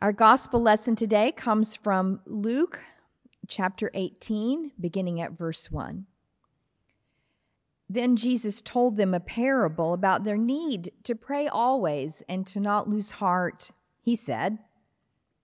Our 0.00 0.12
gospel 0.12 0.62
lesson 0.62 0.94
today 0.94 1.32
comes 1.32 1.74
from 1.74 2.20
Luke 2.24 2.78
chapter 3.48 3.90
18, 3.94 4.70
beginning 4.80 5.20
at 5.20 5.36
verse 5.36 5.72
1. 5.72 6.06
Then 7.90 8.14
Jesus 8.14 8.60
told 8.60 8.96
them 8.96 9.12
a 9.12 9.18
parable 9.18 9.92
about 9.92 10.22
their 10.22 10.36
need 10.36 10.92
to 11.02 11.16
pray 11.16 11.48
always 11.48 12.22
and 12.28 12.46
to 12.46 12.60
not 12.60 12.86
lose 12.86 13.10
heart. 13.10 13.72
He 14.00 14.14
said, 14.14 14.60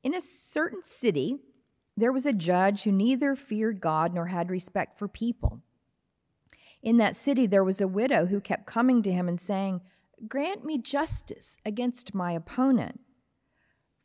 In 0.05 0.15
a 0.15 0.21
certain 0.21 0.85
city, 0.85 1.41
there 1.97 2.13
was 2.13 2.25
a 2.25 2.33
judge 2.33 2.85
who 2.85 2.93
neither 2.93 3.35
feared 3.35 3.81
God 3.81 4.15
nor 4.15 4.27
had 4.27 4.53
respect 4.53 4.97
for 4.97 5.09
people. 5.09 5.63
In 6.81 6.99
that 6.99 7.17
city, 7.17 7.49
there 7.49 7.65
was 7.65 7.81
a 7.81 7.89
widow 7.89 8.27
who 8.27 8.41
kept 8.41 8.67
coming 8.67 9.03
to 9.03 9.11
him 9.11 9.27
and 9.27 9.41
saying, 9.41 9.81
Grant 10.29 10.65
me 10.65 10.79
justice 10.79 11.59
against 11.67 12.15
my 12.15 12.31
opponent. 12.31 13.01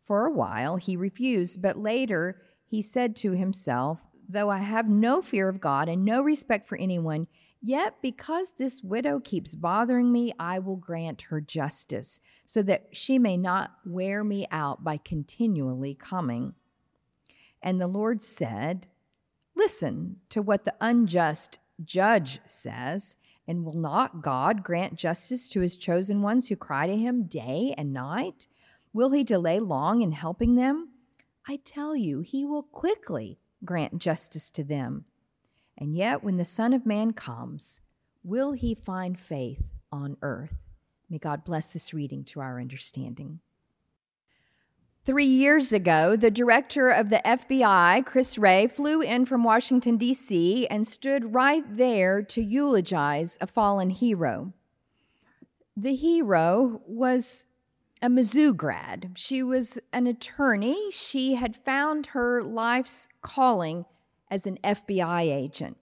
For 0.09 0.25
a 0.25 0.31
while 0.31 0.77
he 0.77 0.95
refused, 0.95 1.61
but 1.61 1.77
later 1.77 2.41
he 2.65 2.81
said 2.81 3.15
to 3.17 3.33
himself, 3.33 4.07
Though 4.27 4.49
I 4.49 4.57
have 4.57 4.89
no 4.89 5.21
fear 5.21 5.47
of 5.47 5.61
God 5.61 5.87
and 5.87 6.03
no 6.03 6.23
respect 6.23 6.67
for 6.67 6.79
anyone, 6.79 7.27
yet 7.61 7.93
because 8.01 8.53
this 8.57 8.81
widow 8.81 9.19
keeps 9.19 9.53
bothering 9.53 10.11
me, 10.11 10.33
I 10.39 10.57
will 10.57 10.77
grant 10.77 11.21
her 11.29 11.39
justice, 11.39 12.19
so 12.43 12.63
that 12.63 12.87
she 12.91 13.19
may 13.19 13.37
not 13.37 13.73
wear 13.85 14.23
me 14.23 14.47
out 14.49 14.83
by 14.83 14.97
continually 14.97 15.93
coming. 15.93 16.55
And 17.61 17.79
the 17.79 17.85
Lord 17.85 18.23
said, 18.23 18.87
Listen 19.55 20.15
to 20.29 20.41
what 20.41 20.65
the 20.65 20.73
unjust 20.81 21.59
judge 21.85 22.39
says. 22.47 23.15
And 23.47 23.63
will 23.63 23.77
not 23.77 24.23
God 24.23 24.63
grant 24.63 24.95
justice 24.95 25.47
to 25.49 25.61
his 25.61 25.77
chosen 25.77 26.23
ones 26.23 26.47
who 26.47 26.55
cry 26.55 26.87
to 26.87 26.97
him 26.97 27.25
day 27.25 27.75
and 27.77 27.93
night? 27.93 28.47
Will 28.93 29.11
he 29.11 29.23
delay 29.23 29.59
long 29.59 30.01
in 30.01 30.11
helping 30.11 30.55
them? 30.55 30.89
I 31.47 31.59
tell 31.63 31.95
you, 31.95 32.21
he 32.21 32.45
will 32.45 32.63
quickly 32.63 33.39
grant 33.63 33.99
justice 33.99 34.49
to 34.51 34.63
them. 34.63 35.05
And 35.77 35.95
yet, 35.95 36.23
when 36.23 36.37
the 36.37 36.45
Son 36.45 36.73
of 36.73 36.85
Man 36.85 37.13
comes, 37.13 37.81
will 38.23 38.51
he 38.51 38.73
find 38.73 39.19
faith 39.19 39.67
on 39.91 40.17
earth? 40.21 40.57
May 41.09 41.17
God 41.17 41.43
bless 41.43 41.71
this 41.71 41.93
reading 41.93 42.23
to 42.25 42.39
our 42.39 42.59
understanding. 42.59 43.39
Three 45.05 45.25
years 45.25 45.71
ago, 45.71 46.15
the 46.15 46.29
director 46.29 46.89
of 46.89 47.09
the 47.09 47.21
FBI, 47.25 48.05
Chris 48.05 48.37
Wray, 48.37 48.67
flew 48.67 49.01
in 49.01 49.25
from 49.25 49.43
Washington, 49.43 49.97
D.C., 49.97 50.67
and 50.67 50.85
stood 50.85 51.33
right 51.33 51.63
there 51.77 52.21
to 52.23 52.43
eulogize 52.43 53.37
a 53.41 53.47
fallen 53.47 53.89
hero. 53.89 54.53
The 55.75 55.95
hero 55.95 56.81
was 56.85 57.45
a 58.01 58.07
Mizzou 58.07 58.55
grad. 58.55 59.11
She 59.15 59.43
was 59.43 59.77
an 59.91 60.07
attorney. 60.07 60.89
She 60.91 61.35
had 61.35 61.55
found 61.55 62.07
her 62.07 62.41
life's 62.41 63.09
calling 63.21 63.85
as 64.31 64.45
an 64.45 64.57
FBI 64.63 65.23
agent. 65.23 65.77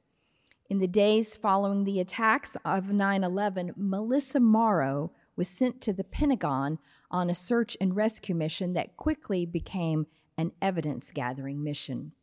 In 0.69 0.79
the 0.79 0.87
days 0.87 1.35
following 1.35 1.83
the 1.83 1.99
attacks 1.99 2.57
of 2.65 2.91
9 2.91 3.23
11, 3.23 3.73
Melissa 3.75 4.39
Morrow 4.39 5.11
was 5.35 5.47
sent 5.47 5.79
to 5.81 5.93
the 5.93 6.03
Pentagon 6.03 6.79
on 7.11 7.29
a 7.29 7.35
search 7.35 7.77
and 7.79 7.95
rescue 7.95 8.35
mission 8.35 8.73
that 8.73 8.97
quickly 8.97 9.45
became 9.45 10.07
an 10.37 10.51
evidence 10.61 11.11
gathering 11.11 11.63
mission. 11.63 12.13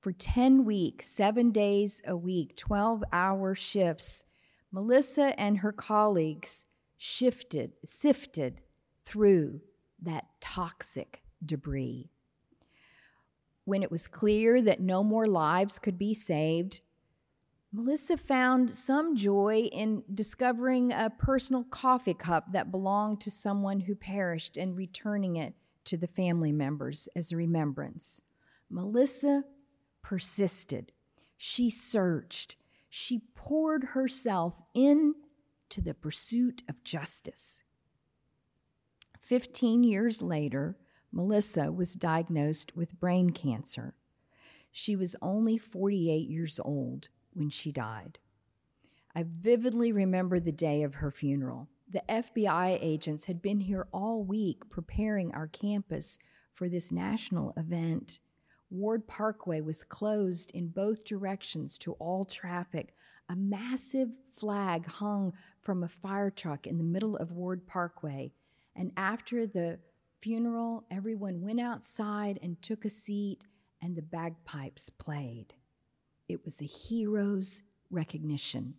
For 0.00 0.12
10 0.12 0.64
weeks, 0.64 1.06
seven 1.08 1.50
days 1.50 2.00
a 2.06 2.16
week, 2.16 2.56
12 2.56 3.04
hour 3.12 3.54
shifts, 3.54 4.24
Melissa 4.72 5.38
and 5.38 5.58
her 5.58 5.72
colleagues 5.72 6.64
shifted, 6.96 7.72
sifted 7.84 8.62
through 9.06 9.60
that 10.02 10.26
toxic 10.40 11.22
debris. 11.44 12.10
When 13.64 13.82
it 13.82 13.90
was 13.90 14.06
clear 14.06 14.60
that 14.60 14.80
no 14.80 15.02
more 15.02 15.26
lives 15.26 15.78
could 15.78 15.98
be 15.98 16.12
saved, 16.12 16.80
Melissa 17.72 18.16
found 18.16 18.74
some 18.74 19.16
joy 19.16 19.68
in 19.72 20.02
discovering 20.12 20.92
a 20.92 21.10
personal 21.18 21.64
coffee 21.64 22.14
cup 22.14 22.52
that 22.52 22.70
belonged 22.70 23.20
to 23.22 23.30
someone 23.30 23.80
who 23.80 23.94
perished 23.94 24.56
and 24.56 24.76
returning 24.76 25.36
it 25.36 25.54
to 25.84 25.96
the 25.96 26.06
family 26.06 26.52
members 26.52 27.08
as 27.14 27.32
a 27.32 27.36
remembrance. 27.36 28.20
Melissa 28.70 29.44
persisted. 30.02 30.92
She 31.36 31.70
searched. 31.70 32.56
She 32.88 33.20
poured 33.34 33.84
herself 33.84 34.62
into 34.74 35.80
the 35.80 35.94
pursuit 35.94 36.62
of 36.68 36.82
justice. 36.82 37.62
15 39.26 39.82
years 39.82 40.22
later, 40.22 40.76
Melissa 41.10 41.72
was 41.72 41.94
diagnosed 41.94 42.76
with 42.76 43.00
brain 43.00 43.30
cancer. 43.30 43.96
She 44.70 44.94
was 44.94 45.16
only 45.20 45.58
48 45.58 46.28
years 46.28 46.60
old 46.64 47.08
when 47.34 47.50
she 47.50 47.72
died. 47.72 48.20
I 49.16 49.24
vividly 49.28 49.90
remember 49.90 50.38
the 50.38 50.52
day 50.52 50.84
of 50.84 50.94
her 50.94 51.10
funeral. 51.10 51.68
The 51.90 52.04
FBI 52.08 52.78
agents 52.80 53.24
had 53.24 53.42
been 53.42 53.58
here 53.58 53.88
all 53.92 54.22
week 54.22 54.70
preparing 54.70 55.34
our 55.34 55.48
campus 55.48 56.18
for 56.52 56.68
this 56.68 56.92
national 56.92 57.52
event. 57.56 58.20
Ward 58.70 59.08
Parkway 59.08 59.60
was 59.60 59.82
closed 59.82 60.52
in 60.52 60.68
both 60.68 61.04
directions 61.04 61.78
to 61.78 61.94
all 61.94 62.24
traffic. 62.24 62.94
A 63.28 63.34
massive 63.34 64.10
flag 64.36 64.86
hung 64.86 65.32
from 65.62 65.82
a 65.82 65.88
fire 65.88 66.30
truck 66.30 66.68
in 66.68 66.78
the 66.78 66.84
middle 66.84 67.16
of 67.16 67.32
Ward 67.32 67.66
Parkway 67.66 68.32
and 68.76 68.92
after 68.96 69.46
the 69.46 69.78
funeral, 70.20 70.84
everyone 70.90 71.42
went 71.42 71.60
outside 71.60 72.38
and 72.42 72.60
took 72.60 72.84
a 72.84 72.90
seat, 72.90 73.44
and 73.82 73.96
the 73.96 74.02
bagpipes 74.02 74.90
played. 74.90 75.54
It 76.28 76.44
was 76.44 76.60
a 76.60 76.64
hero's 76.64 77.62
recognition. 77.90 78.74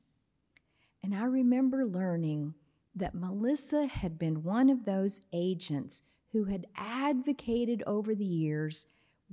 And 1.04 1.16
I 1.16 1.24
remember 1.24 1.86
learning 1.86 2.54
that 2.96 3.16
Melissa 3.16 3.86
had 3.86 4.18
been 4.18 4.44
one 4.44 4.70
of 4.70 4.86
those 4.86 5.20
agents 5.32 6.02
who 6.32 6.46
had 6.46 6.68
advocated 6.76 7.84
over 7.88 8.14
the 8.14 8.26
years, 8.26 8.88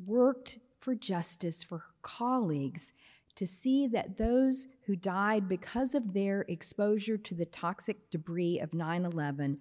worked 0.07 0.59
for 0.79 0.95
justice 0.95 1.63
for 1.63 1.79
her 1.79 1.95
colleagues 2.03 2.93
to 3.35 3.47
see 3.47 3.87
that 3.89 4.17
those 4.17 4.69
who 4.87 4.95
died 4.95 5.49
because 5.49 5.95
of 5.95 6.13
their 6.13 6.43
exposure 6.43 7.17
to 7.17 7.35
the 7.35 7.47
toxic 7.47 8.11
debris 8.11 8.61
of 8.61 8.75
9 8.75 9.05
11 9.05 9.59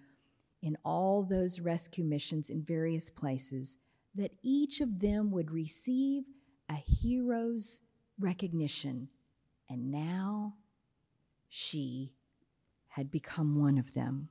in 0.64 0.78
all 0.84 1.24
those 1.24 1.60
rescue 1.60 2.06
missions 2.06 2.50
in 2.50 2.64
various 2.64 3.10
places, 3.10 3.78
that 4.16 4.32
each 4.42 4.80
of 4.80 5.00
them 5.00 5.30
would 5.30 5.52
receive 5.52 6.24
a 6.70 6.76
hero's 6.76 7.82
recognition. 8.18 9.10
And 9.70 9.92
now 9.92 10.56
she 11.50 12.14
had 12.88 13.12
become 13.12 13.60
one 13.60 13.78
of 13.78 13.94
them. 13.94 14.30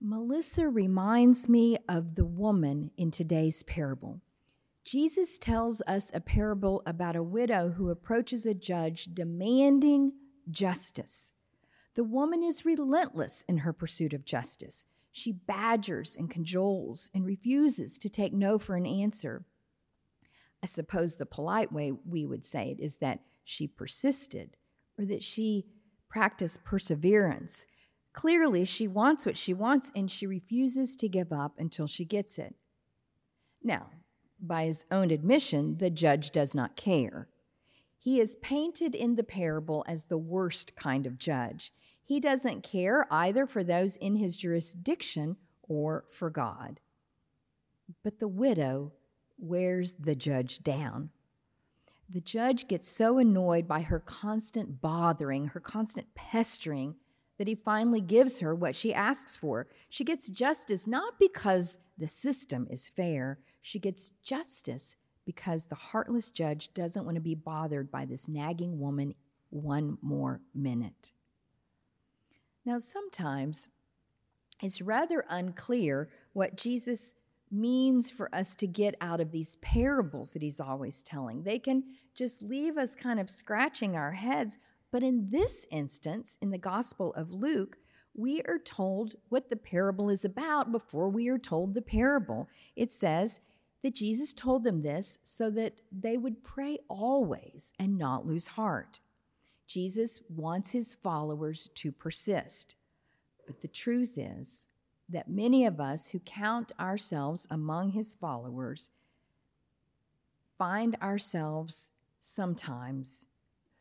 Melissa 0.00 0.68
reminds 0.68 1.48
me 1.48 1.76
of 1.88 2.14
the 2.14 2.24
woman 2.24 2.90
in 2.96 3.10
today's 3.10 3.62
parable. 3.64 4.20
Jesus 4.84 5.36
tells 5.36 5.82
us 5.86 6.10
a 6.14 6.20
parable 6.20 6.82
about 6.86 7.16
a 7.16 7.22
widow 7.22 7.70
who 7.70 7.90
approaches 7.90 8.46
a 8.46 8.54
judge 8.54 9.08
demanding 9.12 10.12
justice. 10.50 11.32
The 11.96 12.04
woman 12.04 12.42
is 12.42 12.66
relentless 12.66 13.42
in 13.48 13.58
her 13.58 13.72
pursuit 13.72 14.12
of 14.12 14.26
justice. 14.26 14.84
She 15.12 15.32
badgers 15.32 16.14
and 16.14 16.30
cajoles 16.30 17.08
and 17.14 17.24
refuses 17.24 17.96
to 17.98 18.10
take 18.10 18.34
no 18.34 18.58
for 18.58 18.76
an 18.76 18.84
answer. 18.84 19.46
I 20.62 20.66
suppose 20.66 21.16
the 21.16 21.24
polite 21.24 21.72
way 21.72 21.92
we 21.92 22.26
would 22.26 22.44
say 22.44 22.70
it 22.70 22.80
is 22.80 22.98
that 22.98 23.20
she 23.44 23.66
persisted 23.66 24.58
or 24.98 25.06
that 25.06 25.22
she 25.22 25.64
practiced 26.10 26.64
perseverance. 26.64 27.64
Clearly, 28.12 28.66
she 28.66 28.86
wants 28.86 29.24
what 29.24 29.38
she 29.38 29.54
wants 29.54 29.90
and 29.96 30.10
she 30.10 30.26
refuses 30.26 30.96
to 30.96 31.08
give 31.08 31.32
up 31.32 31.54
until 31.58 31.86
she 31.86 32.04
gets 32.04 32.38
it. 32.38 32.54
Now, 33.62 33.88
by 34.38 34.66
his 34.66 34.84
own 34.90 35.10
admission, 35.10 35.78
the 35.78 35.88
judge 35.88 36.30
does 36.30 36.54
not 36.54 36.76
care. 36.76 37.28
He 38.06 38.20
is 38.20 38.36
painted 38.36 38.94
in 38.94 39.16
the 39.16 39.24
parable 39.24 39.84
as 39.88 40.04
the 40.04 40.16
worst 40.16 40.76
kind 40.76 41.08
of 41.08 41.18
judge. 41.18 41.72
He 42.04 42.20
doesn't 42.20 42.62
care 42.62 43.04
either 43.10 43.46
for 43.46 43.64
those 43.64 43.96
in 43.96 44.14
his 44.14 44.36
jurisdiction 44.36 45.36
or 45.64 46.04
for 46.08 46.30
God. 46.30 46.78
But 48.04 48.20
the 48.20 48.28
widow 48.28 48.92
wears 49.38 49.94
the 49.94 50.14
judge 50.14 50.62
down. 50.62 51.10
The 52.08 52.20
judge 52.20 52.68
gets 52.68 52.88
so 52.88 53.18
annoyed 53.18 53.66
by 53.66 53.80
her 53.80 53.98
constant 53.98 54.80
bothering, 54.80 55.48
her 55.48 55.58
constant 55.58 56.06
pestering, 56.14 56.94
that 57.38 57.48
he 57.48 57.56
finally 57.56 58.00
gives 58.00 58.38
her 58.38 58.54
what 58.54 58.76
she 58.76 58.94
asks 58.94 59.36
for. 59.36 59.66
She 59.90 60.04
gets 60.04 60.30
justice 60.30 60.86
not 60.86 61.18
because 61.18 61.78
the 61.98 62.06
system 62.06 62.68
is 62.70 62.88
fair, 62.88 63.40
she 63.62 63.80
gets 63.80 64.12
justice 64.22 64.94
because 65.26 65.66
the 65.66 65.74
heartless 65.74 66.30
judge 66.30 66.72
doesn't 66.72 67.04
want 67.04 67.16
to 67.16 67.20
be 67.20 67.34
bothered 67.34 67.90
by 67.90 68.06
this 68.06 68.28
nagging 68.28 68.78
woman 68.78 69.14
one 69.50 69.98
more 70.00 70.40
minute. 70.54 71.12
Now, 72.64 72.78
sometimes 72.78 73.68
it's 74.62 74.80
rather 74.80 75.24
unclear 75.28 76.08
what 76.32 76.56
Jesus 76.56 77.14
means 77.50 78.10
for 78.10 78.34
us 78.34 78.54
to 78.56 78.66
get 78.66 78.94
out 79.00 79.20
of 79.20 79.30
these 79.30 79.56
parables 79.56 80.32
that 80.32 80.42
he's 80.42 80.60
always 80.60 81.02
telling. 81.02 81.42
They 81.42 81.58
can 81.58 81.84
just 82.14 82.42
leave 82.42 82.78
us 82.78 82.94
kind 82.94 83.20
of 83.20 83.30
scratching 83.30 83.96
our 83.96 84.12
heads. 84.12 84.58
But 84.90 85.02
in 85.02 85.28
this 85.30 85.66
instance, 85.70 86.38
in 86.40 86.50
the 86.50 86.58
Gospel 86.58 87.12
of 87.14 87.30
Luke, 87.30 87.76
we 88.14 88.40
are 88.42 88.58
told 88.58 89.14
what 89.28 89.50
the 89.50 89.56
parable 89.56 90.08
is 90.08 90.24
about 90.24 90.72
before 90.72 91.08
we 91.08 91.28
are 91.28 91.38
told 91.38 91.74
the 91.74 91.82
parable. 91.82 92.48
It 92.74 92.90
says 92.90 93.40
that 93.82 93.94
Jesus 93.94 94.32
told 94.32 94.64
them 94.64 94.82
this 94.82 95.18
so 95.22 95.50
that 95.50 95.80
they 95.92 96.16
would 96.16 96.42
pray 96.42 96.78
always 96.88 97.72
and 97.78 97.98
not 97.98 98.26
lose 98.26 98.48
heart. 98.48 99.00
Jesus 99.66 100.20
wants 100.28 100.70
his 100.70 100.94
followers 100.94 101.68
to 101.74 101.92
persist. 101.92 102.76
But 103.46 103.62
the 103.62 103.68
truth 103.68 104.18
is 104.18 104.68
that 105.08 105.28
many 105.28 105.66
of 105.66 105.80
us 105.80 106.08
who 106.08 106.18
count 106.20 106.72
ourselves 106.80 107.46
among 107.50 107.90
his 107.90 108.14
followers 108.14 108.90
find 110.58 110.96
ourselves 111.02 111.90
sometimes 112.18 113.26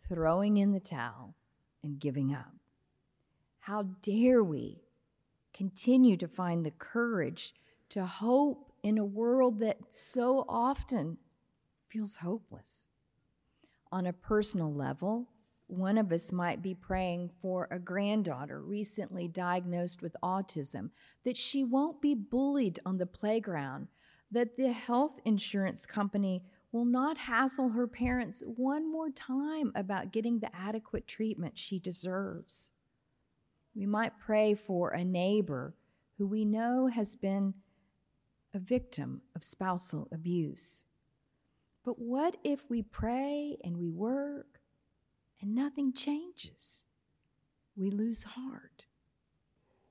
throwing 0.07 0.57
in 0.57 0.71
the 0.71 0.79
towel 0.79 1.33
and 1.83 1.99
giving 1.99 2.33
up. 2.33 2.53
How 3.59 3.83
dare 4.01 4.43
we 4.43 4.81
continue 5.53 6.17
to 6.17 6.27
find 6.27 6.65
the 6.65 6.71
courage 6.71 7.55
to 7.89 8.05
hope 8.05 8.64
in 8.85 8.99
a 8.99 9.03
world 9.03 9.59
that 9.61 9.79
so 9.89 10.45
often 10.47 11.17
feels 11.89 12.17
hopeless? 12.17 12.87
On 13.91 14.05
a 14.05 14.13
personal 14.13 14.71
level, 14.71 15.27
one 15.65 15.97
of 15.97 16.11
us 16.11 16.31
might 16.31 16.61
be 16.61 16.75
praying 16.75 17.31
for 17.41 17.67
a 17.71 17.79
granddaughter 17.79 18.61
recently 18.61 19.27
diagnosed 19.27 20.03
with 20.03 20.15
autism, 20.21 20.91
that 21.23 21.35
she 21.35 21.63
won't 21.63 21.99
be 21.99 22.13
bullied 22.13 22.79
on 22.85 22.99
the 22.99 23.07
playground, 23.07 23.87
that 24.29 24.55
the 24.55 24.71
health 24.71 25.19
insurance 25.25 25.87
company 25.87 26.43
will 26.71 26.85
not 26.85 27.17
hassle 27.17 27.69
her 27.69 27.87
parents 27.87 28.43
one 28.45 28.91
more 28.91 29.09
time 29.09 29.71
about 29.73 30.11
getting 30.11 30.37
the 30.37 30.55
adequate 30.55 31.07
treatment 31.07 31.57
she 31.57 31.79
deserves. 31.79 32.69
We 33.73 33.87
might 33.87 34.19
pray 34.19 34.53
for 34.53 34.91
a 34.91 35.03
neighbor 35.03 35.73
who 36.19 36.27
we 36.27 36.45
know 36.45 36.85
has 36.85 37.15
been 37.15 37.55
a 38.55 38.59
victim 38.59 39.21
of 39.35 39.43
spousal 39.43 40.07
abuse. 40.11 40.85
But 41.83 41.99
what 41.99 42.37
if 42.43 42.67
we 42.69 42.81
pray 42.81 43.57
and 43.63 43.77
we 43.77 43.89
work 43.89 44.59
and 45.41 45.53
nothing 45.53 45.93
changes? 45.93 46.85
We 47.75 47.91
lose 47.91 48.23
heart. 48.23 48.85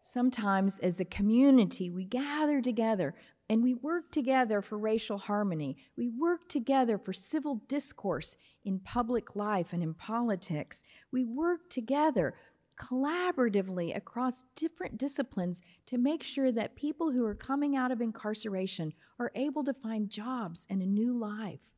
Sometimes, 0.01 0.79
as 0.81 0.99
a 0.99 1.05
community, 1.05 1.91
we 1.91 2.05
gather 2.05 2.61
together 2.61 3.15
and 3.49 3.63
we 3.63 3.75
work 3.75 4.11
together 4.11 4.63
for 4.63 4.79
racial 4.79 5.19
harmony. 5.19 5.77
We 5.97 6.09
work 6.09 6.49
together 6.49 6.99
for 6.99 7.13
civil 7.13 7.63
discourse 7.69 8.37
in 8.65 8.81
public 8.81 9.37
life 9.37 9.73
and 9.73 9.83
in 9.83 9.95
politics. 9.95 10.85
We 11.13 11.25
work 11.25 11.69
together 11.69 12.35
collaboratively 12.77 13.97
across 13.97 14.45
different 14.57 14.99
disciplines 14.99 15.63
to 15.87 15.99
make 15.99 16.23
sure 16.23 16.51
that 16.53 16.77
people 16.77 17.11
who 17.13 17.25
are 17.25 17.35
coming 17.35 17.77
out 17.77 17.93
of 17.93 18.01
incarceration 18.01 18.93
are 19.19 19.31
able 19.35 19.65
to 19.65 19.75
find 19.75 20.11
jobs 20.11 20.67
and 20.69 20.83
a 20.83 20.87
new 20.87 21.17
life. 21.17 21.73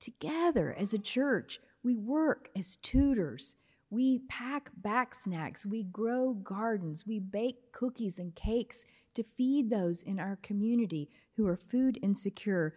Together 0.00 0.74
as 0.78 0.94
a 0.94 0.98
church, 0.98 1.60
we 1.82 1.96
work 1.96 2.48
as 2.56 2.76
tutors. 2.76 3.56
We 3.90 4.20
pack 4.28 4.70
back 4.76 5.14
snacks. 5.14 5.66
We 5.66 5.84
grow 5.84 6.34
gardens. 6.34 7.06
We 7.06 7.20
bake 7.20 7.72
cookies 7.72 8.18
and 8.18 8.34
cakes 8.34 8.84
to 9.14 9.22
feed 9.22 9.70
those 9.70 10.02
in 10.02 10.18
our 10.18 10.38
community 10.42 11.08
who 11.36 11.46
are 11.46 11.56
food 11.56 11.98
insecure. 12.02 12.74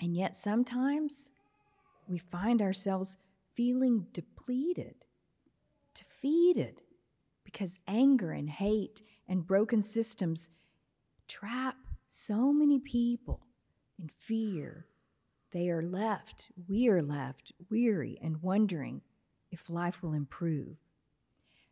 And 0.00 0.16
yet 0.16 0.34
sometimes 0.34 1.30
we 2.08 2.18
find 2.18 2.60
ourselves 2.60 3.18
feeling 3.54 4.06
depleted 4.12 5.04
defeated 6.22 6.80
because 7.44 7.78
anger 7.88 8.30
and 8.30 8.48
hate 8.48 9.02
and 9.28 9.46
broken 9.46 9.82
systems 9.82 10.50
trap 11.26 11.76
so 12.06 12.52
many 12.52 12.78
people 12.78 13.40
in 13.98 14.08
fear. 14.08 14.86
They 15.52 15.68
are 15.68 15.82
left, 15.82 16.50
we 16.68 16.88
are 16.88 17.02
left 17.02 17.52
weary 17.70 18.18
and 18.22 18.42
wondering 18.42 19.02
if 19.50 19.68
life 19.68 20.02
will 20.02 20.14
improve. 20.14 20.76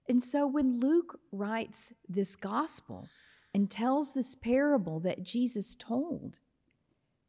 And 0.08 0.22
so 0.22 0.46
when 0.46 0.80
Luke 0.80 1.20
writes 1.32 1.92
this 2.08 2.34
gospel 2.36 3.08
and 3.54 3.70
tells 3.70 4.12
this 4.12 4.34
parable 4.34 5.00
that 5.00 5.22
Jesus 5.22 5.74
told, 5.74 6.38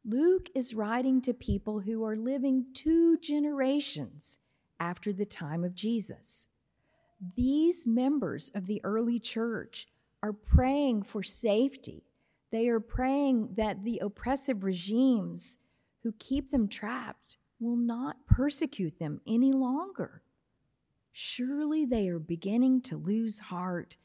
Luke 0.04 0.50
is 0.56 0.74
writing 0.74 1.22
to 1.22 1.34
people 1.34 1.82
who 1.82 2.04
are 2.04 2.16
living 2.16 2.66
two 2.74 3.18
generations 3.20 4.40
after 4.80 5.14
the 5.14 5.26
time 5.26 5.64
of 5.64 5.76
Jesus. 5.76 6.48
These 7.36 7.86
members 7.86 8.52
of 8.56 8.66
the 8.66 8.82
early 8.84 9.20
church 9.20 9.88
are 10.24 10.34
praying 10.34 11.04
for 11.04 11.22
safety. 11.22 12.04
They 12.52 12.68
are 12.68 12.80
praying 12.80 13.50
that 13.56 13.84
the 13.84 14.00
oppressive 14.00 14.64
regimes 14.64 15.58
who 16.04 16.14
keep 16.18 16.52
them 16.52 16.68
trapped 16.68 17.38
will 17.60 17.78
not 17.78 18.26
persecute 18.26 18.98
them 18.98 19.22
any 19.28 19.52
longer. 19.54 20.24
Surely 21.12 21.86
they 21.86 22.10
are 22.10 22.20
beginning 22.20 22.82
to 22.82 22.98
lose 22.98 23.40
heart. 23.40 23.98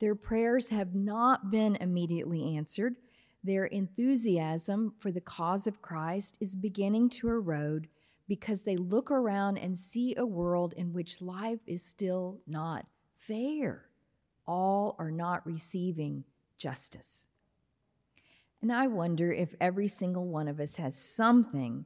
Their 0.00 0.14
prayers 0.14 0.68
have 0.70 0.94
not 0.94 1.50
been 1.50 1.76
immediately 1.76 2.56
answered. 2.56 2.96
Their 3.44 3.66
enthusiasm 3.66 4.94
for 4.98 5.12
the 5.12 5.20
cause 5.20 5.66
of 5.66 5.82
Christ 5.82 6.38
is 6.40 6.56
beginning 6.56 7.10
to 7.10 7.28
erode 7.28 7.88
because 8.28 8.62
they 8.62 8.76
look 8.76 9.10
around 9.10 9.58
and 9.58 9.76
see 9.76 10.14
a 10.16 10.26
world 10.26 10.72
in 10.76 10.92
which 10.92 11.20
life 11.20 11.60
is 11.66 11.82
still 11.82 12.40
not 12.46 12.86
fair. 13.14 13.86
All 14.46 14.96
are 14.98 15.10
not 15.10 15.46
receiving 15.46 16.24
justice. 16.58 17.28
And 18.62 18.72
I 18.72 18.86
wonder 18.86 19.32
if 19.32 19.54
every 19.60 19.88
single 19.88 20.26
one 20.26 20.48
of 20.48 20.58
us 20.58 20.76
has 20.76 20.96
something 20.96 21.84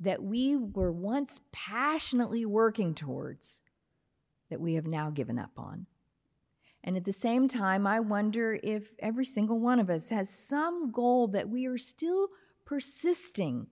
that 0.00 0.22
we 0.22 0.56
were 0.56 0.92
once 0.92 1.40
passionately 1.52 2.44
working 2.44 2.94
towards 2.94 3.62
that 4.50 4.60
we 4.60 4.74
have 4.74 4.86
now 4.86 5.10
given 5.10 5.38
up 5.38 5.52
on. 5.56 5.86
And 6.84 6.96
at 6.96 7.04
the 7.04 7.12
same 7.12 7.48
time, 7.48 7.86
I 7.86 8.00
wonder 8.00 8.58
if 8.62 8.92
every 8.98 9.24
single 9.24 9.58
one 9.58 9.80
of 9.80 9.90
us 9.90 10.10
has 10.10 10.30
some 10.30 10.92
goal 10.92 11.28
that 11.28 11.48
we 11.48 11.66
are 11.66 11.78
still 11.78 12.28
persisting 12.64 13.66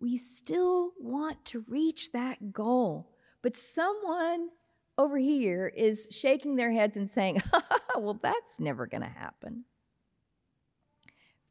we 0.00 0.16
still 0.16 0.92
want 0.98 1.44
to 1.46 1.64
reach 1.68 2.12
that 2.12 2.52
goal. 2.52 3.10
But 3.42 3.56
someone 3.56 4.50
over 4.96 5.18
here 5.18 5.72
is 5.76 6.08
shaking 6.10 6.56
their 6.56 6.72
heads 6.72 6.96
and 6.96 7.08
saying, 7.08 7.42
well, 7.96 8.18
that's 8.20 8.58
never 8.60 8.86
going 8.86 9.02
to 9.02 9.08
happen. 9.08 9.64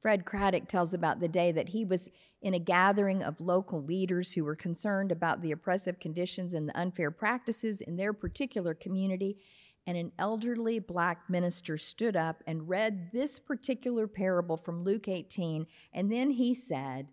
Fred 0.01 0.25
Craddock 0.25 0.67
tells 0.67 0.93
about 0.93 1.19
the 1.19 1.27
day 1.27 1.51
that 1.51 1.69
he 1.69 1.83
was 1.83 2.09
in 2.41 2.53
a 2.53 2.59
gathering 2.59 3.23
of 3.23 3.41
local 3.41 3.83
leaders 3.83 4.33
who 4.33 4.43
were 4.43 4.55
concerned 4.55 5.11
about 5.11 5.41
the 5.41 5.51
oppressive 5.51 5.99
conditions 5.99 6.53
and 6.53 6.69
the 6.69 6.77
unfair 6.77 7.09
practices 7.09 7.81
in 7.81 7.97
their 7.97 8.13
particular 8.13 8.73
community. 8.73 9.37
And 9.87 9.97
an 9.97 10.11
elderly 10.19 10.79
black 10.79 11.29
minister 11.29 11.77
stood 11.77 12.15
up 12.15 12.43
and 12.45 12.69
read 12.69 13.09
this 13.11 13.39
particular 13.39 14.05
parable 14.07 14.57
from 14.57 14.83
Luke 14.83 15.07
18. 15.07 15.65
And 15.93 16.11
then 16.11 16.31
he 16.31 16.53
said, 16.53 17.07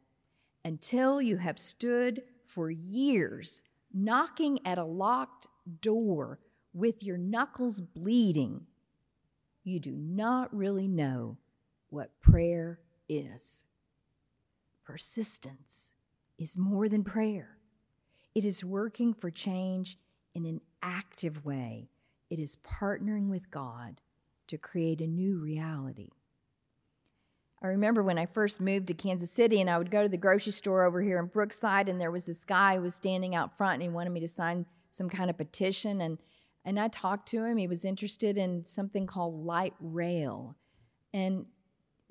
until 0.65 1.21
you 1.21 1.37
have 1.37 1.59
stood 1.59 2.23
for 2.47 2.71
years 2.71 3.63
knocking 3.93 4.59
at 4.67 4.79
a 4.79 4.85
locked 4.85 5.47
door 5.81 6.41
with 6.73 7.03
your 7.03 7.17
knuckles 7.17 7.81
bleeding, 7.81 8.67
you 9.63 9.79
do 9.79 9.93
not 9.93 10.55
really 10.55 10.89
know 10.89 11.37
what 11.91 12.21
prayer 12.21 12.81
is. 13.09 13.65
Persistence 14.85 15.93
is 16.39 16.59
more 16.59 16.89
than 16.89 17.05
prayer, 17.05 17.59
it 18.35 18.45
is 18.45 18.65
working 18.65 19.15
for 19.15 19.31
change 19.31 19.99
in 20.35 20.45
an 20.45 20.61
active 20.83 21.45
way, 21.45 21.89
it 22.31 22.39
is 22.39 22.57
partnering 22.57 23.29
with 23.29 23.51
God 23.51 24.01
to 24.49 24.59
create 24.59 25.01
a 25.01 25.07
new 25.07 25.39
reality. 25.39 26.11
I 27.65 27.69
remember 27.69 28.03
when 28.03 28.19
I 28.19 28.27
first 28.27 28.61
moved 28.61 28.89
to 28.89 28.95
Kansas 28.95 29.31
City 29.31 29.63
and 29.63 29.71
I 29.71 29.79
would 29.79 29.91
go 29.91 30.03
to 30.03 30.09
the 30.09 30.19
grocery 30.19 30.53
store 30.53 30.85
over 30.85 31.01
here 31.01 31.19
in 31.19 31.27
Brookside 31.27 31.89
and 31.89 31.99
there 31.99 32.11
was 32.11 32.27
this 32.27 32.45
guy 32.45 32.77
who 32.77 32.83
was 32.83 32.95
standing 32.95 33.35
out 33.35 33.57
front 33.57 33.75
and 33.75 33.83
he 33.85 33.89
wanted 33.89 34.11
me 34.11 34.21
to 34.21 34.29
sign 34.29 34.67
some 34.91 35.09
kind 35.09 35.31
of 35.31 35.39
petition 35.39 36.03
and 36.03 36.19
and 36.67 36.79
I 36.79 36.89
talked 36.89 37.29
to 37.29 37.43
him. 37.43 37.57
He 37.57 37.67
was 37.67 37.85
interested 37.85 38.37
in 38.37 38.65
something 38.65 39.07
called 39.07 39.35
light 39.45 39.75
rail. 39.81 40.57
And 41.13 41.47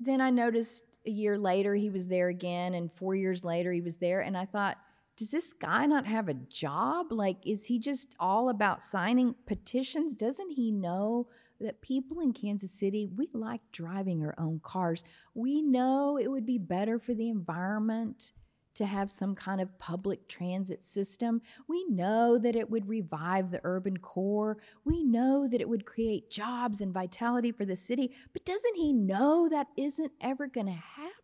then 0.00 0.20
I 0.20 0.30
noticed 0.30 0.84
a 1.06 1.10
year 1.10 1.38
later 1.38 1.76
he 1.76 1.90
was 1.90 2.08
there 2.08 2.28
again 2.30 2.74
and 2.74 2.92
4 2.92 3.14
years 3.14 3.44
later 3.44 3.72
he 3.72 3.80
was 3.80 3.98
there 3.98 4.22
and 4.22 4.36
I 4.36 4.46
thought 4.46 4.76
does 5.16 5.30
this 5.30 5.52
guy 5.52 5.86
not 5.86 6.04
have 6.04 6.28
a 6.28 6.34
job? 6.34 7.12
Like, 7.12 7.36
is 7.46 7.66
he 7.66 7.78
just 7.78 8.16
all 8.18 8.48
about 8.48 8.82
signing 8.82 9.36
petitions? 9.46 10.12
Doesn't 10.16 10.50
he 10.50 10.72
know 10.72 11.28
that 11.60 11.80
people 11.80 12.20
in 12.20 12.32
Kansas 12.32 12.72
City, 12.72 13.08
we 13.14 13.28
like 13.32 13.60
driving 13.72 14.24
our 14.24 14.34
own 14.38 14.60
cars. 14.62 15.04
We 15.34 15.62
know 15.62 16.18
it 16.18 16.30
would 16.30 16.46
be 16.46 16.58
better 16.58 16.98
for 16.98 17.14
the 17.14 17.28
environment 17.28 18.32
to 18.74 18.84
have 18.84 19.10
some 19.10 19.34
kind 19.34 19.60
of 19.60 19.78
public 19.78 20.28
transit 20.28 20.82
system. 20.82 21.40
We 21.68 21.84
know 21.88 22.38
that 22.38 22.56
it 22.56 22.68
would 22.70 22.88
revive 22.88 23.50
the 23.50 23.60
urban 23.62 23.98
core. 23.98 24.58
We 24.84 25.04
know 25.04 25.46
that 25.48 25.60
it 25.60 25.68
would 25.68 25.86
create 25.86 26.30
jobs 26.30 26.80
and 26.80 26.92
vitality 26.92 27.52
for 27.52 27.64
the 27.64 27.76
city. 27.76 28.12
But 28.32 28.44
doesn't 28.44 28.76
he 28.76 28.92
know 28.92 29.48
that 29.48 29.68
isn't 29.76 30.12
ever 30.20 30.48
going 30.48 30.66
to 30.66 30.72
happen? 30.72 31.14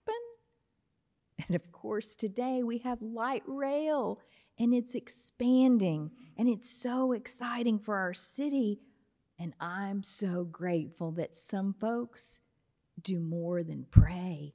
And 1.47 1.57
of 1.57 1.73
course, 1.73 2.15
today 2.15 2.63
we 2.63 2.79
have 2.79 3.03
light 3.03 3.43
rail 3.47 4.21
and 4.59 4.75
it's 4.75 4.95
expanding 4.95 6.11
and 6.37 6.49
it's 6.49 6.71
so 6.71 7.13
exciting 7.13 7.79
for 7.79 7.97
our 7.97 8.15
city. 8.15 8.81
And 9.41 9.55
I'm 9.59 10.03
so 10.03 10.45
grateful 10.45 11.13
that 11.13 11.35
some 11.35 11.75
folks 11.81 12.41
do 13.03 13.19
more 13.19 13.63
than 13.63 13.87
pray. 13.91 14.53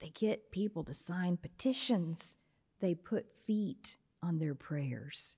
They 0.00 0.08
get 0.08 0.50
people 0.50 0.82
to 0.84 0.94
sign 0.94 1.36
petitions, 1.36 2.38
they 2.80 2.94
put 2.94 3.26
feet 3.46 3.98
on 4.22 4.38
their 4.38 4.54
prayers. 4.54 5.36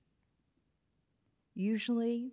Usually, 1.53 2.31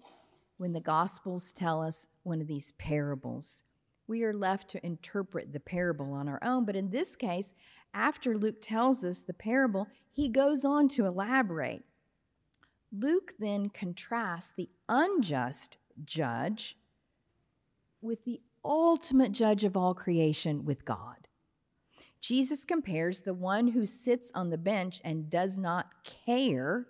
when 0.59 0.73
the 0.73 0.81
Gospels 0.81 1.51
tell 1.51 1.83
us 1.83 2.07
one 2.23 2.41
of 2.41 2.47
these 2.47 2.71
parables, 2.73 3.65
we 4.07 4.23
are 4.23 4.33
left 4.33 4.69
to 4.71 4.87
interpret 4.87 5.53
the 5.53 5.59
parable 5.59 6.13
on 6.13 6.29
our 6.29 6.39
own. 6.41 6.65
But 6.65 6.77
in 6.77 6.91
this 6.91 7.17
case, 7.17 7.53
after 7.93 8.39
Luke 8.39 8.61
tells 8.61 9.05
us 9.05 9.23
the 9.23 9.35
parable, 9.35 9.89
he 10.13 10.29
goes 10.29 10.65
on 10.65 10.87
to 10.91 11.05
elaborate. 11.05 11.83
Luke 12.93 13.35
then 13.41 13.69
contrasts 13.71 14.53
the 14.57 14.71
unjust 14.89 15.79
judge 16.05 16.77
with 18.01 18.25
the 18.25 18.41
ultimate 18.65 19.33
judge 19.33 19.65
of 19.65 19.77
all 19.77 19.95
creation 19.95 20.65
with 20.65 20.85
God. 20.85 21.29
Jesus 22.21 22.65
compares 22.65 23.21
the 23.21 23.35
one 23.35 23.69
who 23.69 23.87
sits 23.87 24.33
on 24.35 24.51
the 24.51 24.59
bench 24.59 25.01
and 25.05 25.31
does 25.31 25.57
not 25.59 26.05
care 26.05 26.87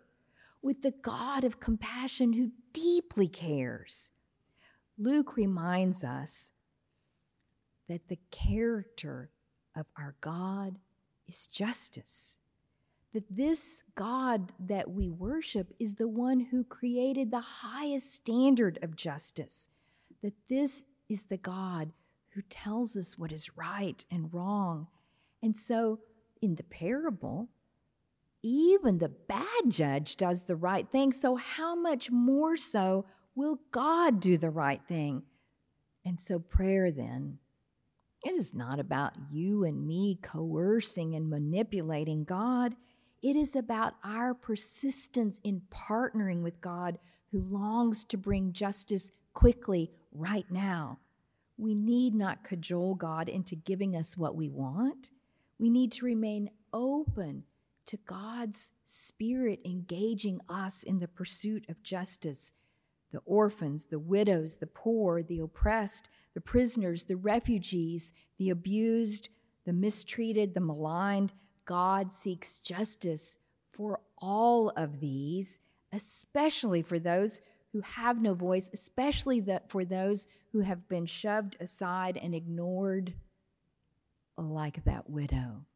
with 0.62 0.82
the 0.82 0.94
God 1.02 1.44
of 1.44 1.60
compassion 1.60 2.32
who 2.32 2.50
deeply 2.72 3.28
cares. 3.28 4.10
Luke 4.98 5.36
reminds 5.36 6.02
us 6.02 6.52
that 7.88 8.08
the 8.08 8.18
character 8.30 9.30
of 9.76 9.86
our 9.96 10.14
God 10.20 10.78
is 11.28 11.46
justice. 11.46 12.38
That 13.16 13.34
this 13.34 13.82
God 13.94 14.52
that 14.60 14.90
we 14.90 15.08
worship 15.08 15.72
is 15.80 15.94
the 15.94 16.06
one 16.06 16.38
who 16.38 16.64
created 16.64 17.30
the 17.30 17.40
highest 17.40 18.12
standard 18.12 18.78
of 18.82 18.94
justice. 18.94 19.70
That 20.22 20.34
this 20.50 20.84
is 21.08 21.24
the 21.24 21.38
God 21.38 21.92
who 22.34 22.42
tells 22.50 22.94
us 22.94 23.16
what 23.16 23.32
is 23.32 23.56
right 23.56 24.04
and 24.10 24.28
wrong. 24.34 24.88
And 25.42 25.56
so 25.56 26.00
in 26.42 26.56
the 26.56 26.62
parable, 26.64 27.48
even 28.42 28.98
the 28.98 29.08
bad 29.08 29.70
judge 29.70 30.18
does 30.18 30.44
the 30.44 30.54
right 30.54 30.86
thing. 30.86 31.10
So, 31.10 31.36
how 31.36 31.74
much 31.74 32.10
more 32.10 32.54
so 32.54 33.06
will 33.34 33.60
God 33.70 34.20
do 34.20 34.36
the 34.36 34.50
right 34.50 34.82
thing? 34.86 35.22
And 36.04 36.20
so, 36.20 36.38
prayer 36.38 36.90
then 36.90 37.38
it 38.26 38.34
is 38.34 38.52
not 38.52 38.78
about 38.78 39.14
you 39.30 39.64
and 39.64 39.86
me 39.86 40.18
coercing 40.20 41.14
and 41.14 41.30
manipulating 41.30 42.24
God. 42.24 42.74
It 43.22 43.36
is 43.36 43.56
about 43.56 43.94
our 44.04 44.34
persistence 44.34 45.40
in 45.42 45.62
partnering 45.70 46.42
with 46.42 46.60
God 46.60 46.98
who 47.32 47.40
longs 47.40 48.04
to 48.06 48.16
bring 48.16 48.52
justice 48.52 49.10
quickly 49.32 49.90
right 50.12 50.50
now. 50.50 50.98
We 51.58 51.74
need 51.74 52.14
not 52.14 52.44
cajole 52.44 52.94
God 52.94 53.28
into 53.28 53.56
giving 53.56 53.96
us 53.96 54.16
what 54.16 54.36
we 54.36 54.48
want. 54.48 55.10
We 55.58 55.70
need 55.70 55.92
to 55.92 56.04
remain 56.04 56.50
open 56.72 57.44
to 57.86 57.96
God's 57.98 58.72
Spirit 58.84 59.60
engaging 59.64 60.40
us 60.48 60.82
in 60.82 60.98
the 60.98 61.08
pursuit 61.08 61.64
of 61.68 61.82
justice. 61.82 62.52
The 63.12 63.20
orphans, 63.24 63.86
the 63.86 63.98
widows, 63.98 64.56
the 64.56 64.66
poor, 64.66 65.22
the 65.22 65.38
oppressed, 65.38 66.10
the 66.34 66.40
prisoners, 66.40 67.04
the 67.04 67.16
refugees, 67.16 68.12
the 68.36 68.50
abused, 68.50 69.30
the 69.64 69.72
mistreated, 69.72 70.52
the 70.52 70.60
maligned. 70.60 71.32
God 71.66 72.10
seeks 72.10 72.58
justice 72.60 73.36
for 73.72 74.00
all 74.18 74.70
of 74.70 75.00
these, 75.00 75.60
especially 75.92 76.80
for 76.80 76.98
those 76.98 77.42
who 77.72 77.82
have 77.82 78.22
no 78.22 78.32
voice, 78.32 78.70
especially 78.72 79.44
for 79.68 79.84
those 79.84 80.26
who 80.52 80.60
have 80.60 80.88
been 80.88 81.04
shoved 81.04 81.56
aside 81.60 82.16
and 82.16 82.34
ignored, 82.34 83.12
like 84.38 84.84
that 84.84 85.10
widow. 85.10 85.66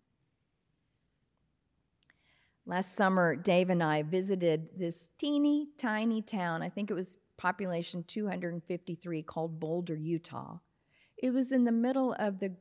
Last 2.64 2.94
summer, 2.94 3.36
Dave 3.36 3.68
and 3.68 3.82
I 3.82 4.02
visited 4.02 4.68
this 4.78 5.10
teeny 5.18 5.68
tiny 5.76 6.22
town. 6.22 6.62
I 6.62 6.68
think 6.68 6.90
it 6.90 6.94
was 6.94 7.18
population 7.36 8.04
253 8.06 9.22
called 9.22 9.58
Boulder, 9.58 9.96
Utah. 9.96 10.58
It 11.18 11.30
was 11.30 11.52
in 11.52 11.64
the 11.64 11.72
middle 11.72 12.12
of 12.14 12.38
the 12.38 12.54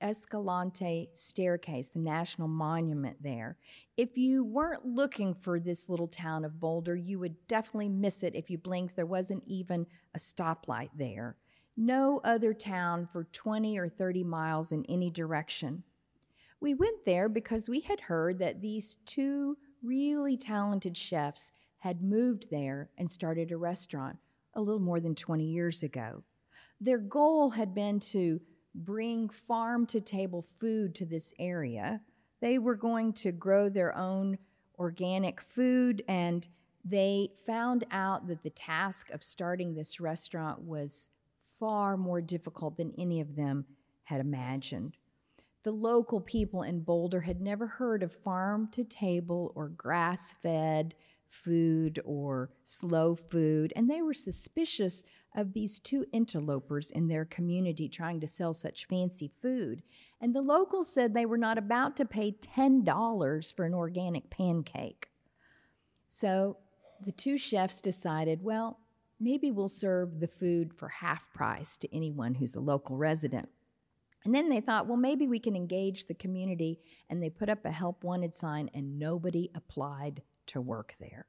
Escalante 0.00 1.10
staircase, 1.14 1.88
the 1.88 1.98
national 1.98 2.48
monument 2.48 3.16
there. 3.22 3.56
If 3.96 4.16
you 4.16 4.44
weren't 4.44 4.84
looking 4.84 5.34
for 5.34 5.60
this 5.60 5.88
little 5.88 6.08
town 6.08 6.44
of 6.44 6.58
Boulder, 6.60 6.96
you 6.96 7.18
would 7.18 7.36
definitely 7.48 7.88
miss 7.88 8.22
it 8.22 8.34
if 8.34 8.50
you 8.50 8.58
blinked. 8.58 8.96
There 8.96 9.06
wasn't 9.06 9.44
even 9.46 9.86
a 10.14 10.18
stoplight 10.18 10.90
there. 10.96 11.36
No 11.76 12.20
other 12.24 12.52
town 12.52 13.08
for 13.12 13.24
20 13.24 13.78
or 13.78 13.88
30 13.88 14.24
miles 14.24 14.72
in 14.72 14.84
any 14.86 15.10
direction. 15.10 15.82
We 16.60 16.74
went 16.74 17.04
there 17.06 17.28
because 17.28 17.68
we 17.68 17.80
had 17.80 18.00
heard 18.00 18.38
that 18.38 18.60
these 18.60 18.96
two 19.06 19.56
really 19.82 20.36
talented 20.36 20.96
chefs 20.96 21.52
had 21.78 22.02
moved 22.02 22.50
there 22.50 22.90
and 22.98 23.10
started 23.10 23.50
a 23.50 23.56
restaurant 23.56 24.18
a 24.54 24.60
little 24.60 24.80
more 24.80 25.00
than 25.00 25.14
20 25.14 25.44
years 25.44 25.82
ago. 25.82 26.22
Their 26.80 26.98
goal 26.98 27.50
had 27.50 27.74
been 27.74 28.00
to 28.00 28.40
bring 28.74 29.28
farm 29.28 29.86
to 29.86 30.00
table 30.00 30.44
food 30.58 30.94
to 30.96 31.04
this 31.04 31.34
area. 31.38 32.00
They 32.40 32.58
were 32.58 32.76
going 32.76 33.12
to 33.14 33.32
grow 33.32 33.68
their 33.68 33.96
own 33.96 34.38
organic 34.78 35.40
food, 35.40 36.02
and 36.08 36.46
they 36.84 37.30
found 37.44 37.84
out 37.90 38.26
that 38.28 38.42
the 38.42 38.50
task 38.50 39.10
of 39.10 39.22
starting 39.22 39.74
this 39.74 40.00
restaurant 40.00 40.62
was 40.62 41.10
far 41.58 41.96
more 41.96 42.20
difficult 42.20 42.76
than 42.76 42.94
any 42.96 43.20
of 43.20 43.36
them 43.36 43.66
had 44.04 44.20
imagined. 44.20 44.96
The 45.62 45.72
local 45.72 46.22
people 46.22 46.62
in 46.62 46.80
Boulder 46.80 47.20
had 47.20 47.42
never 47.42 47.66
heard 47.66 48.02
of 48.02 48.12
farm 48.12 48.68
to 48.72 48.82
table 48.82 49.52
or 49.54 49.68
grass 49.68 50.32
fed 50.32 50.94
food 51.30 52.00
or 52.04 52.50
slow 52.64 53.14
food, 53.14 53.72
and 53.76 53.88
they 53.88 54.02
were 54.02 54.12
suspicious 54.12 55.02
of 55.36 55.52
these 55.52 55.78
two 55.78 56.04
interlopers 56.12 56.90
in 56.90 57.06
their 57.06 57.24
community 57.24 57.88
trying 57.88 58.20
to 58.20 58.26
sell 58.26 58.52
such 58.52 58.86
fancy 58.86 59.30
food. 59.40 59.82
And 60.20 60.34
the 60.34 60.42
locals 60.42 60.92
said 60.92 61.14
they 61.14 61.26
were 61.26 61.38
not 61.38 61.56
about 61.56 61.96
to 61.96 62.04
pay 62.04 62.32
$10 62.32 63.54
for 63.54 63.64
an 63.64 63.74
organic 63.74 64.28
pancake. 64.28 65.08
So 66.08 66.56
the 67.04 67.12
two 67.12 67.38
chefs 67.38 67.80
decided, 67.80 68.42
well, 68.42 68.80
maybe 69.20 69.52
we'll 69.52 69.68
serve 69.68 70.18
the 70.18 70.26
food 70.26 70.74
for 70.74 70.88
half 70.88 71.32
price 71.32 71.76
to 71.76 71.94
anyone 71.94 72.34
who's 72.34 72.56
a 72.56 72.60
local 72.60 72.96
resident. 72.96 73.48
And 74.24 74.34
then 74.34 74.50
they 74.50 74.60
thought, 74.60 74.86
well, 74.86 74.98
maybe 74.98 75.28
we 75.28 75.38
can 75.38 75.56
engage 75.56 76.04
the 76.04 76.14
community. 76.14 76.80
And 77.08 77.22
they 77.22 77.30
put 77.30 77.48
up 77.48 77.64
a 77.64 77.70
help 77.70 78.04
wanted 78.04 78.34
sign, 78.34 78.68
and 78.74 78.98
nobody 78.98 79.50
applied 79.54 80.22
to 80.50 80.60
work 80.60 80.94
there. 81.00 81.26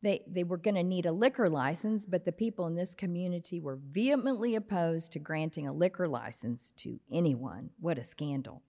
They, 0.00 0.22
they 0.28 0.44
were 0.44 0.58
going 0.58 0.76
to 0.76 0.84
need 0.84 1.06
a 1.06 1.12
liquor 1.12 1.48
license, 1.48 2.06
but 2.06 2.24
the 2.24 2.32
people 2.32 2.66
in 2.66 2.76
this 2.76 2.94
community 2.94 3.60
were 3.60 3.80
vehemently 3.88 4.54
opposed 4.54 5.12
to 5.12 5.18
granting 5.18 5.66
a 5.66 5.72
liquor 5.72 6.06
license 6.06 6.72
to 6.76 7.00
anyone. 7.10 7.70
What 7.80 7.98
a 7.98 8.02
scandal. 8.02 8.62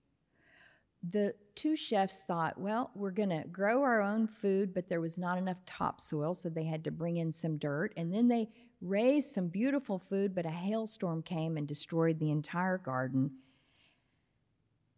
The 1.08 1.34
two 1.54 1.76
chefs 1.76 2.24
thought, 2.26 2.58
well, 2.60 2.90
we're 2.94 3.12
going 3.12 3.30
to 3.30 3.44
grow 3.48 3.82
our 3.82 4.02
own 4.02 4.26
food, 4.26 4.74
but 4.74 4.88
there 4.88 5.00
was 5.00 5.16
not 5.16 5.38
enough 5.38 5.64
topsoil, 5.64 6.34
so 6.34 6.48
they 6.48 6.64
had 6.64 6.84
to 6.84 6.90
bring 6.90 7.16
in 7.18 7.32
some 7.32 7.58
dirt. 7.58 7.94
And 7.96 8.12
then 8.12 8.26
they 8.26 8.48
raised 8.80 9.32
some 9.32 9.48
beautiful 9.48 9.98
food, 9.98 10.34
but 10.34 10.46
a 10.46 10.50
hailstorm 10.50 11.22
came 11.22 11.56
and 11.56 11.66
destroyed 11.66 12.18
the 12.18 12.30
entire 12.30 12.76
garden. 12.76 13.30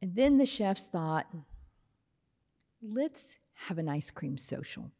And 0.00 0.16
then 0.16 0.38
the 0.38 0.46
chefs 0.46 0.86
thought, 0.86 1.26
let's 2.82 3.36
have 3.68 3.78
an 3.78 3.88
ice 3.88 4.10
cream 4.10 4.36
social. 4.36 4.90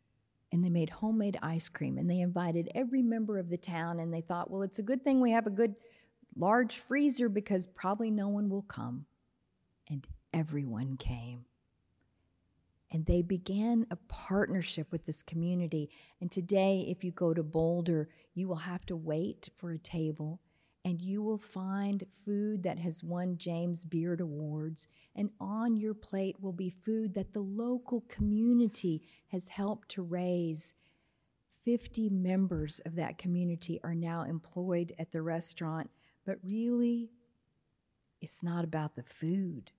And 0.52 0.64
they 0.64 0.71
made 0.71 0.90
homemade 0.90 1.38
ice 1.42 1.69
cream 1.69 1.97
and 1.97 2.09
they 2.09 2.21
invited 2.21 2.71
every 2.75 3.02
member 3.02 3.38
of 3.38 3.49
the 3.49 3.57
town. 3.57 4.00
And 4.00 4.12
they 4.12 4.21
thought, 4.21 4.50
well, 4.50 4.62
it's 4.62 4.78
a 4.78 4.83
good 4.83 5.02
thing 5.02 5.21
we 5.21 5.33
have 5.33 5.47
a 5.47 5.50
good 5.50 5.75
large 6.37 6.76
freezer 6.76 7.28
because 7.28 7.66
probably 7.66 8.11
no 8.11 8.28
one 8.28 8.49
will 8.50 8.62
come. 8.62 9.07
And 9.88 10.07
everyone 10.33 10.97
came. 10.97 11.47
And 12.90 13.07
they 13.07 13.23
began 13.23 13.87
a 13.90 13.97
partnership 14.09 14.92
with 14.92 15.07
this 15.07 15.23
community. 15.23 15.88
And 16.21 16.31
today, 16.31 16.85
if 16.88 17.02
you 17.02 17.11
go 17.11 17.33
to 17.33 17.42
Boulder, 17.42 18.11
you 18.35 18.47
will 18.47 18.57
have 18.57 18.85
to 18.87 18.97
wait 18.97 19.49
for 19.57 19.73
a 19.73 19.78
table 19.78 20.40
and 20.85 21.01
you 21.01 21.23
will 21.23 21.39
find 21.39 22.05
food 22.25 22.65
that 22.65 22.79
has 22.79 23.05
won 23.05 23.37
James 23.37 23.85
Beard 23.85 24.21
Awards. 24.21 24.89
And 25.15 25.31
on 25.41 25.77
your 25.77 25.95
plate 25.95 26.37
will 26.41 26.53
be 26.53 26.71
food 26.71 27.15
that 27.15 27.33
the 27.33 27.41
local 27.41 28.03
community 28.09 29.03
has 29.29 29.49
helped 29.49 29.91
to 29.91 30.03
raise. 30.03 30.75
50 31.65 32.11
members 32.11 32.81
of 32.85 32.97
that 32.97 33.19
community 33.19 33.79
are 33.85 33.95
now 33.95 34.23
employed 34.23 34.93
at 34.99 35.12
the 35.12 35.23
restaurant, 35.23 35.89
but 36.27 36.39
really, 36.43 37.11
it's 38.21 38.43
not 38.43 38.65
about 38.65 38.97
the 38.97 39.05
food. 39.05 39.71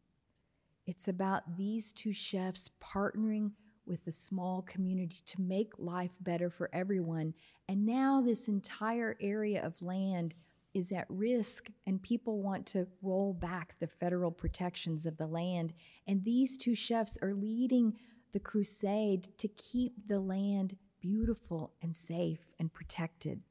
It's 0.86 1.10
about 1.10 1.57
these 1.57 1.91
two 1.91 2.13
chefs 2.13 2.69
partnering 2.81 3.51
with 3.86 4.05
the 4.05 4.12
small 4.12 4.62
community 4.62 5.17
to 5.25 5.41
make 5.41 5.77
life 5.77 6.15
better 6.22 6.50
for 6.50 6.69
everyone. 6.72 7.33
And 7.67 7.86
now, 7.86 8.22
this 8.22 8.48
entire 8.48 9.17
area 9.19 9.65
of 9.65 9.81
land 9.81 10.36
is 10.73 10.91
at 10.91 11.05
risk, 11.09 11.69
and 11.85 12.01
people 12.01 12.41
want 12.41 12.65
to 12.67 12.87
roll 13.01 13.33
back 13.33 13.75
the 13.79 13.87
federal 13.87 14.31
protections 14.31 15.05
of 15.05 15.17
the 15.17 15.27
land. 15.27 15.73
And 16.07 16.23
these 16.23 16.57
two 16.57 16.75
chefs 16.75 17.17
are 17.21 17.33
leading 17.33 17.93
the 18.31 18.39
crusade 18.39 19.29
to 19.37 19.47
keep 19.47 20.07
the 20.07 20.19
land 20.19 20.75
beautiful 20.99 21.73
and 21.81 21.95
safe 21.95 22.53
and 22.59 22.73
protected. 22.73 23.41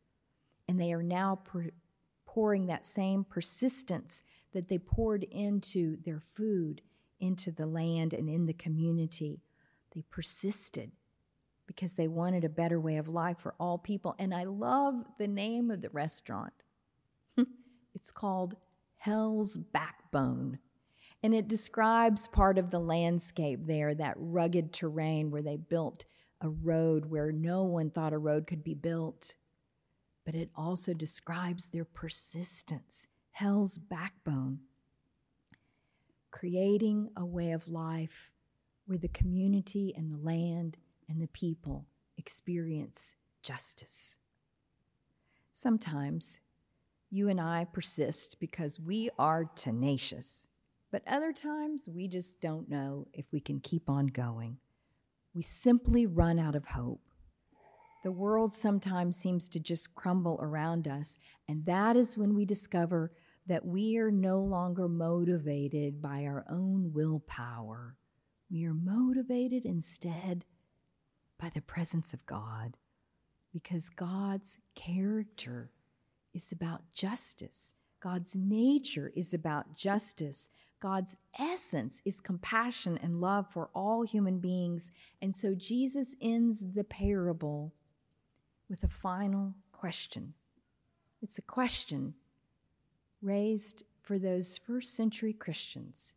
And 0.68 0.80
they 0.80 0.92
are 0.92 1.02
now 1.02 1.36
per- 1.44 1.70
pouring 2.26 2.66
that 2.66 2.86
same 2.86 3.24
persistence 3.24 4.22
that 4.52 4.68
they 4.68 4.78
poured 4.78 5.24
into 5.24 5.96
their 6.04 6.20
food, 6.20 6.82
into 7.20 7.50
the 7.50 7.66
land, 7.66 8.14
and 8.14 8.28
in 8.28 8.46
the 8.46 8.54
community. 8.54 9.40
They 9.94 10.02
persisted 10.10 10.92
because 11.66 11.94
they 11.94 12.08
wanted 12.08 12.44
a 12.44 12.48
better 12.48 12.80
way 12.80 12.96
of 12.96 13.08
life 13.08 13.38
for 13.38 13.54
all 13.60 13.78
people. 13.78 14.14
And 14.18 14.34
I 14.34 14.44
love 14.44 15.04
the 15.18 15.28
name 15.28 15.70
of 15.70 15.82
the 15.82 15.90
restaurant. 15.90 16.52
It's 17.94 18.12
called 18.12 18.56
Hell's 18.96 19.56
Backbone. 19.56 20.58
And 21.22 21.34
it 21.34 21.48
describes 21.48 22.26
part 22.26 22.58
of 22.58 22.70
the 22.70 22.80
landscape 22.80 23.60
there, 23.66 23.94
that 23.94 24.14
rugged 24.16 24.72
terrain 24.72 25.30
where 25.30 25.42
they 25.42 25.56
built 25.56 26.04
a 26.40 26.48
road 26.48 27.06
where 27.06 27.30
no 27.30 27.62
one 27.62 27.90
thought 27.90 28.12
a 28.12 28.18
road 28.18 28.46
could 28.46 28.64
be 28.64 28.74
built. 28.74 29.36
But 30.24 30.34
it 30.34 30.50
also 30.56 30.92
describes 30.92 31.68
their 31.68 31.84
persistence, 31.84 33.08
hell's 33.30 33.78
backbone, 33.78 34.60
creating 36.30 37.10
a 37.16 37.24
way 37.24 37.52
of 37.52 37.68
life 37.68 38.30
where 38.86 38.98
the 38.98 39.08
community 39.08 39.94
and 39.96 40.10
the 40.12 40.24
land 40.24 40.76
and 41.08 41.22
the 41.22 41.28
people 41.28 41.86
experience 42.16 43.14
justice. 43.42 44.16
Sometimes 45.52 46.40
you 47.12 47.28
and 47.28 47.38
I 47.38 47.66
persist 47.70 48.40
because 48.40 48.80
we 48.80 49.10
are 49.18 49.44
tenacious, 49.54 50.46
but 50.90 51.02
other 51.06 51.30
times 51.30 51.86
we 51.86 52.08
just 52.08 52.40
don't 52.40 52.70
know 52.70 53.06
if 53.12 53.26
we 53.30 53.38
can 53.38 53.60
keep 53.60 53.90
on 53.90 54.06
going. 54.06 54.56
We 55.34 55.42
simply 55.42 56.06
run 56.06 56.38
out 56.38 56.54
of 56.56 56.64
hope. 56.64 57.02
The 58.02 58.10
world 58.10 58.54
sometimes 58.54 59.16
seems 59.16 59.48
to 59.50 59.60
just 59.60 59.94
crumble 59.94 60.38
around 60.40 60.88
us, 60.88 61.18
and 61.46 61.66
that 61.66 61.96
is 61.96 62.16
when 62.16 62.34
we 62.34 62.46
discover 62.46 63.12
that 63.46 63.66
we 63.66 63.98
are 63.98 64.10
no 64.10 64.40
longer 64.40 64.88
motivated 64.88 66.00
by 66.00 66.24
our 66.24 66.46
own 66.50 66.92
willpower. 66.94 67.96
We 68.50 68.64
are 68.64 68.74
motivated 68.74 69.66
instead 69.66 70.46
by 71.38 71.50
the 71.50 71.60
presence 71.60 72.14
of 72.14 72.24
God, 72.24 72.78
because 73.52 73.90
God's 73.90 74.56
character 74.74 75.70
is 76.34 76.52
about 76.52 76.82
justice. 76.92 77.74
God's 78.00 78.34
nature 78.34 79.12
is 79.14 79.32
about 79.32 79.76
justice. 79.76 80.50
God's 80.80 81.16
essence 81.38 82.02
is 82.04 82.20
compassion 82.20 82.98
and 83.02 83.20
love 83.20 83.46
for 83.48 83.70
all 83.74 84.02
human 84.02 84.38
beings. 84.38 84.90
And 85.20 85.34
so 85.34 85.54
Jesus 85.54 86.16
ends 86.20 86.64
the 86.74 86.84
parable 86.84 87.72
with 88.68 88.82
a 88.82 88.88
final 88.88 89.54
question. 89.70 90.34
It's 91.22 91.38
a 91.38 91.42
question 91.42 92.14
raised 93.20 93.84
for 94.02 94.18
those 94.18 94.58
first 94.58 94.94
century 94.96 95.32
Christians. 95.32 96.14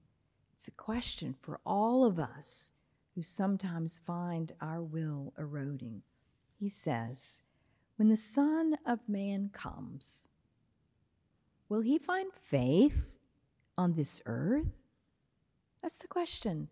It's 0.53 0.67
a 0.67 0.71
question 0.71 1.35
for 1.39 1.59
all 1.65 2.03
of 2.03 2.17
us 2.17 2.71
who 3.13 3.21
sometimes 3.21 3.99
find 3.99 4.53
our 4.61 4.81
will 4.81 5.33
eroding. 5.37 6.01
He 6.59 6.69
says, 6.69 7.41
When 7.97 8.09
the 8.09 8.17
Son 8.17 8.77
of 8.85 9.07
Man 9.07 9.49
comes, 9.53 10.27
will 11.69 11.81
he 11.81 11.97
find 11.97 12.33
faith 12.33 13.13
on 13.77 13.93
this 13.93 14.21
earth? 14.25 14.67
That's 15.81 15.99
the 15.99 16.07
question. 16.07 16.67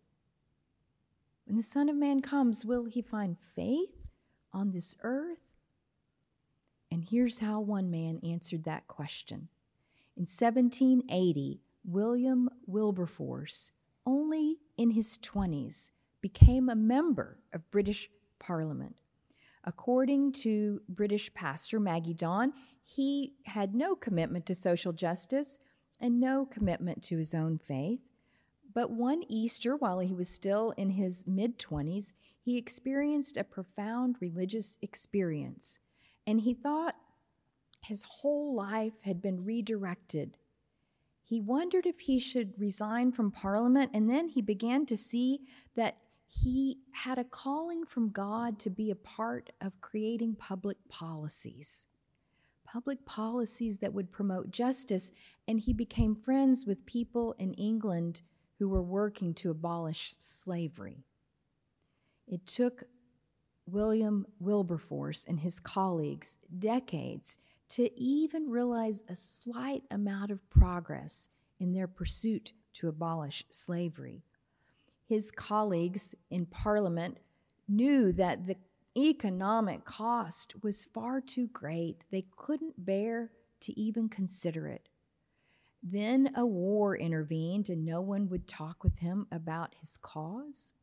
When 1.45 1.55
the 1.55 1.63
Son 1.63 1.87
of 1.87 1.95
Man 1.95 2.21
comes, 2.21 2.65
will 2.65 2.85
he 2.85 3.01
find 3.01 3.37
faith 3.39 4.05
on 4.51 4.71
this 4.71 4.97
earth? 5.01 5.39
And 6.91 7.05
here's 7.09 7.39
how 7.39 7.61
one 7.61 7.89
man 7.89 8.19
answered 8.23 8.65
that 8.65 8.87
question. 8.87 9.47
In 10.17 10.23
1780, 10.23 11.61
William 11.85 12.49
Wilberforce, 12.67 13.71
only 14.05 14.57
in 14.77 14.91
his 14.91 15.17
20s, 15.19 15.91
became 16.21 16.69
a 16.69 16.75
member 16.75 17.39
of 17.53 17.69
British 17.71 18.09
Parliament. 18.39 18.95
According 19.63 20.33
to 20.33 20.81
British 20.89 21.33
pastor 21.33 21.79
Maggi 21.79 22.15
Dawn, 22.15 22.53
he 22.83 23.33
had 23.45 23.73
no 23.73 23.95
commitment 23.95 24.45
to 24.47 24.55
social 24.55 24.91
justice 24.91 25.59
and 25.99 26.19
no 26.19 26.45
commitment 26.45 27.01
to 27.03 27.17
his 27.17 27.33
own 27.33 27.57
faith. 27.57 28.01
But 28.73 28.91
one 28.91 29.23
Easter, 29.29 29.75
while 29.75 29.99
he 29.99 30.13
was 30.13 30.27
still 30.27 30.71
in 30.71 30.91
his 30.91 31.27
mid 31.27 31.59
20s, 31.59 32.13
he 32.41 32.57
experienced 32.57 33.37
a 33.37 33.43
profound 33.43 34.17
religious 34.19 34.77
experience, 34.81 35.79
and 36.27 36.41
he 36.41 36.53
thought 36.53 36.95
his 37.81 38.03
whole 38.03 38.53
life 38.53 39.01
had 39.01 39.21
been 39.21 39.45
redirected. 39.45 40.37
He 41.21 41.39
wondered 41.39 41.85
if 41.85 42.01
he 42.01 42.19
should 42.19 42.59
resign 42.59 43.11
from 43.11 43.31
Parliament, 43.31 43.91
and 43.93 44.09
then 44.09 44.27
he 44.27 44.41
began 44.41 44.85
to 44.87 44.97
see 44.97 45.41
that 45.75 45.97
he 46.41 46.79
had 46.91 47.19
a 47.19 47.23
calling 47.23 47.85
from 47.85 48.09
God 48.09 48.59
to 48.59 48.69
be 48.69 48.91
a 48.91 48.95
part 48.95 49.51
of 49.61 49.79
creating 49.81 50.35
public 50.35 50.77
policies 50.89 51.87
public 52.73 53.05
policies 53.05 53.77
that 53.77 53.93
would 53.93 54.11
promote 54.11 54.49
justice, 54.49 55.11
and 55.47 55.59
he 55.59 55.73
became 55.73 56.15
friends 56.15 56.65
with 56.65 56.83
people 56.87 57.35
in 57.37 57.53
England 57.53 58.23
who 58.57 58.67
were 58.67 58.81
working 58.81 59.31
to 59.31 59.51
abolish 59.51 60.15
slavery. 60.17 61.05
It 62.27 62.47
took 62.47 62.85
William 63.67 64.25
Wilberforce 64.39 65.23
and 65.25 65.39
his 65.39 65.59
colleagues 65.59 66.39
decades 66.57 67.37
to 67.69 67.95
even 67.95 68.49
realize 68.49 69.03
a 69.07 69.15
slight 69.15 69.83
amount 69.91 70.31
of 70.31 70.49
progress 70.49 71.29
in 71.59 71.73
their 71.73 71.87
pursuit 71.87 72.53
to 72.73 72.87
abolish 72.87 73.45
slavery. 73.51 74.23
His 75.13 75.29
colleagues 75.29 76.15
in 76.31 76.47
Parliament 76.47 77.19
knew 77.67 78.11
that 78.13 78.47
the 78.47 78.57
economic 78.97 79.85
cost 79.85 80.55
was 80.63 80.85
far 80.85 81.21
too 81.21 81.49
great. 81.53 82.03
They 82.09 82.25
couldn't 82.35 82.83
bear 82.83 83.29
to 83.59 83.79
even 83.79 84.09
consider 84.09 84.65
it. 84.65 84.89
Then 85.83 86.31
a 86.35 86.43
war 86.47 86.97
intervened, 86.97 87.69
and 87.69 87.85
no 87.85 88.01
one 88.01 88.27
would 88.29 88.47
talk 88.47 88.83
with 88.83 88.97
him 88.97 89.27
about 89.31 89.75
his 89.79 89.97
cause. 89.97 90.73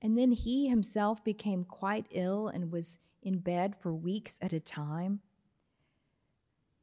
And 0.00 0.16
then 0.16 0.30
he 0.30 0.68
himself 0.68 1.24
became 1.24 1.64
quite 1.64 2.06
ill 2.12 2.46
and 2.46 2.70
was 2.70 3.00
in 3.24 3.40
bed 3.40 3.74
for 3.80 3.92
weeks 3.92 4.38
at 4.40 4.52
a 4.52 4.60
time. 4.60 5.18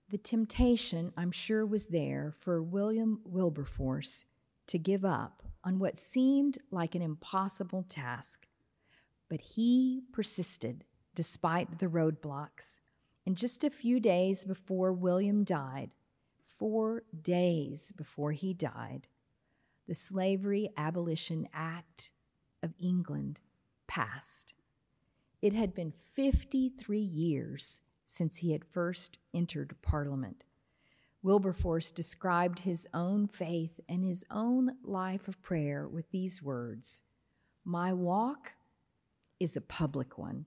The 0.10 0.18
temptation, 0.18 1.14
I'm 1.16 1.32
sure, 1.32 1.66
was 1.66 1.86
there 1.86 2.34
for 2.38 2.62
William 2.62 3.22
Wilberforce 3.24 4.26
to 4.72 4.78
give 4.78 5.06
up 5.06 5.44
on 5.64 5.80
what 5.80 5.96
seemed 5.96 6.58
like 6.72 6.96
an 6.96 7.02
impossible 7.02 7.86
task 7.88 8.48
but 9.32 9.40
he 9.40 10.04
persisted 10.12 10.84
despite 11.16 11.80
the 11.80 11.88
roadblocks. 11.88 12.82
And 13.26 13.38
just 13.38 13.64
a 13.64 13.70
few 13.70 14.02
days 14.02 14.44
before 14.44 14.92
William 14.92 15.46
died, 15.46 15.92
four 16.44 17.04
days 17.22 17.94
before 17.94 18.34
he 18.34 18.54
died, 18.54 19.08
the 19.88 19.96
Slavery 19.96 20.70
Abolition 20.76 21.48
Act 21.54 22.12
of 22.62 22.74
England 22.78 23.40
passed. 23.88 24.54
It 25.42 25.54
had 25.54 25.74
been 25.74 25.94
53 26.14 27.00
years 27.00 27.80
since 28.04 28.36
he 28.36 28.52
had 28.52 28.66
first 28.66 29.18
entered 29.34 29.78
Parliament. 29.82 30.44
Wilberforce 31.24 31.92
described 31.92 32.60
his 32.60 32.88
own 32.94 33.28
faith 33.28 33.80
and 33.88 34.04
his 34.04 34.26
own 34.32 34.72
life 34.84 35.28
of 35.28 35.42
prayer 35.42 35.88
with 35.88 36.10
these 36.12 36.42
words 36.42 37.04
My 37.64 37.94
walk 37.94 38.54
is 39.40 39.56
a 39.56 39.62
public 39.62 40.18
one. 40.18 40.46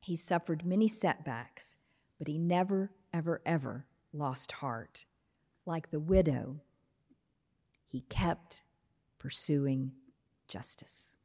He 0.00 0.16
suffered 0.16 0.64
many 0.64 0.88
setbacks, 0.88 1.76
but 2.18 2.28
he 2.28 2.38
never, 2.38 2.90
ever, 3.12 3.42
ever 3.44 3.86
lost 4.12 4.52
heart. 4.52 5.04
Like 5.66 5.90
the 5.90 6.00
widow, 6.00 6.60
he 7.86 8.02
kept 8.08 8.62
pursuing 9.18 9.92
justice. 10.48 11.17